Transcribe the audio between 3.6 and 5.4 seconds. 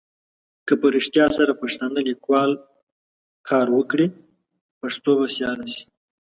وکړي پښتو به